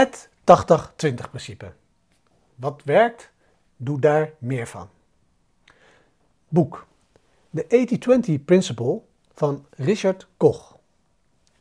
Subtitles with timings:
[0.00, 0.28] Het
[1.06, 1.72] 80-20 principe.
[2.54, 3.30] Wat werkt,
[3.76, 4.88] doe daar meer van.
[6.48, 6.86] Boek.
[7.50, 7.88] De
[8.40, 9.00] 80-20 Principle
[9.34, 10.78] van Richard Koch.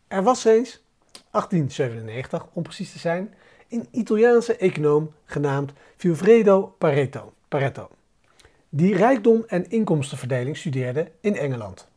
[0.08, 3.34] Er was eens, 1897 om precies te zijn,
[3.70, 7.90] een Italiaanse econoom genaamd Vilfredo Pareto, Pareto,
[8.70, 11.88] die rijkdom en inkomstenverdeling studeerde in Engeland.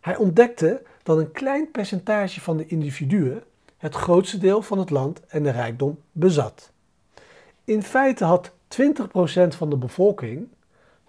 [0.00, 3.42] Hij ontdekte dat een klein percentage van de individuen
[3.78, 6.72] het grootste deel van het land en de rijkdom bezat.
[7.64, 8.52] In feite had 20%
[9.48, 10.48] van de bevolking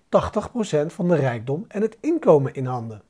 [0.10, 3.02] 80% van de rijkdom en het inkomen in handen.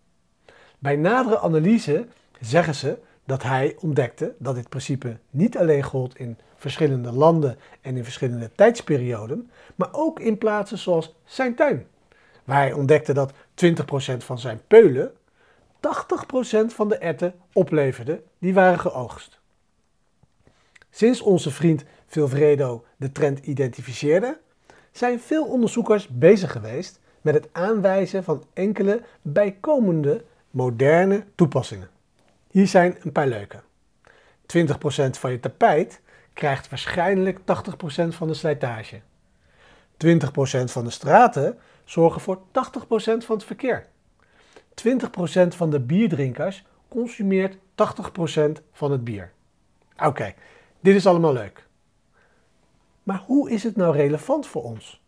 [0.80, 2.08] Bij nadere analyse
[2.40, 7.98] zeggen ze dat hij ontdekte dat dit principe niet alleen gold in verschillende landen en
[7.98, 11.88] in verschillende tijdsperioden, maar ook in plaatsen zoals zijn tuin,
[12.44, 13.36] waar hij ontdekte dat 20%
[14.18, 15.12] van zijn peulen
[15.76, 15.80] 80%
[16.66, 19.39] van de erten opleverde die waren geoogst.
[21.00, 24.40] Sinds onze vriend Vilfredo de trend identificeerde,
[24.92, 31.90] zijn veel onderzoekers bezig geweest met het aanwijzen van enkele bijkomende moderne toepassingen.
[32.52, 33.60] Hier zijn een paar leuke.
[34.58, 34.66] 20%
[35.10, 36.02] van je tapijt
[36.34, 37.44] krijgt waarschijnlijk 80%
[38.08, 39.02] van de slijtage.
[40.06, 42.42] 20% van de straten zorgen voor 80%
[43.02, 43.86] van het verkeer.
[44.86, 47.60] 20% van de bierdrinkers consumeert 80%
[48.72, 49.32] van het bier.
[49.98, 50.34] Oké,
[50.80, 51.68] dit is allemaal leuk.
[53.04, 55.02] Maar hoe is het nou relevant voor ons?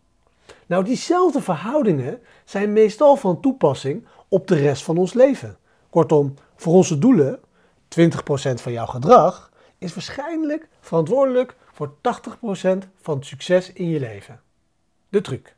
[0.66, 5.58] Nou, diezelfde verhoudingen zijn meestal van toepassing op de rest van ons leven.
[5.89, 7.41] Kortom, voor onze doelen, 20%
[8.53, 14.41] van jouw gedrag, is waarschijnlijk verantwoordelijk voor 80% van het succes in je leven.
[15.09, 15.56] De truc.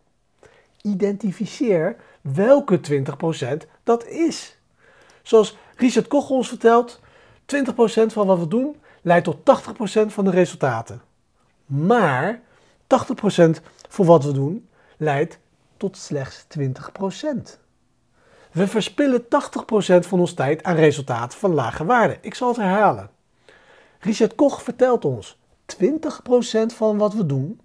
[0.82, 2.80] Identificeer welke
[3.64, 4.58] 20% dat is.
[5.22, 7.04] Zoals Richard Koch ons vertelt, 20%
[8.06, 11.02] van wat we doen leidt tot 80% van de resultaten.
[11.66, 12.42] Maar
[12.84, 13.50] 80%
[13.90, 15.40] voor wat we doen leidt
[15.78, 17.62] tot slechts 20%.
[18.52, 19.28] We verspillen 80%
[20.00, 22.18] van onze tijd aan resultaten van lage waarde.
[22.22, 23.10] Ik zal het herhalen.
[24.00, 25.38] Richard Koch vertelt ons:
[25.84, 25.86] 20%
[26.76, 27.62] van wat we doen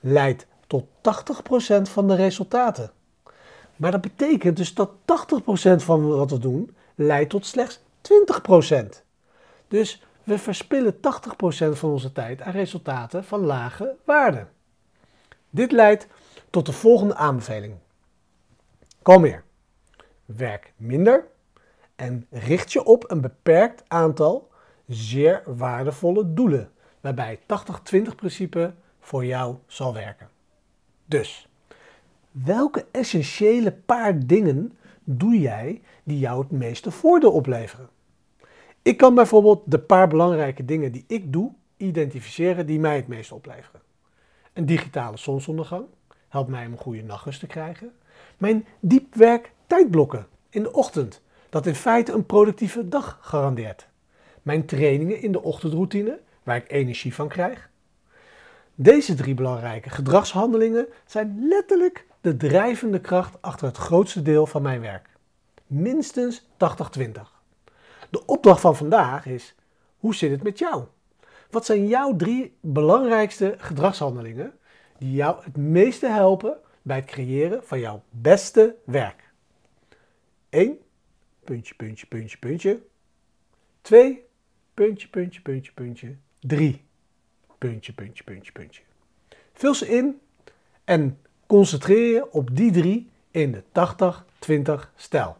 [0.00, 0.90] leidt tot 80%
[1.82, 2.90] van de resultaten.
[3.76, 4.94] Maar dat betekent dus dat 80%
[5.76, 7.80] van wat we doen leidt tot slechts
[8.72, 8.76] 20%.
[9.68, 10.98] Dus we verspillen 80%
[11.72, 14.46] van onze tijd aan resultaten van lage waarde.
[15.50, 16.06] Dit leidt
[16.50, 17.74] tot de volgende aanbeveling.
[19.02, 19.44] Kom hier.
[20.24, 21.26] Werk minder
[21.96, 24.50] en richt je op een beperkt aantal
[24.86, 26.70] zeer waardevolle doelen,
[27.00, 27.42] waarbij 80-20
[28.16, 30.28] principe voor jou zal werken.
[31.04, 31.48] Dus,
[32.30, 37.88] welke essentiële paar dingen doe jij die jou het meeste voordeel opleveren?
[38.86, 43.34] Ik kan bijvoorbeeld de paar belangrijke dingen die ik doe identificeren die mij het meeste
[43.34, 43.80] opleveren.
[44.52, 45.84] Een digitale zonsondergang
[46.28, 47.92] helpt mij om een goede nachtrust te krijgen.
[48.38, 53.88] Mijn diepwerk tijdblokken in de ochtend, dat in feite een productieve dag garandeert.
[54.42, 57.70] Mijn trainingen in de ochtendroutine, waar ik energie van krijg.
[58.74, 64.80] Deze drie belangrijke gedragshandelingen zijn letterlijk de drijvende kracht achter het grootste deel van mijn
[64.80, 65.08] werk.
[65.66, 67.35] Minstens 80-20.
[68.46, 69.54] Opdracht van vandaag is:
[69.96, 70.84] hoe zit het met jou?
[71.50, 74.58] Wat zijn jouw drie belangrijkste gedragshandelingen
[74.98, 79.30] die jou het meeste helpen bij het creëren van jouw beste werk?
[80.48, 80.78] 1.
[81.44, 82.82] Puntje, puntje, puntje, puntje.
[83.80, 84.26] 2.
[84.74, 86.16] Puntje, puntje, puntje, puntje.
[86.40, 86.84] 3.
[87.58, 88.82] Puntje, puntje, puntje, puntje.
[89.52, 90.20] Vul ze in
[90.84, 93.62] en concentreer je op die drie in de
[94.86, 95.36] 80-20 stijl.